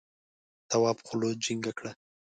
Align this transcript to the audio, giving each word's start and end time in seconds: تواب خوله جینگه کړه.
تواب 0.69 0.97
خوله 1.05 1.29
جینگه 1.43 1.71
کړه. 1.77 1.91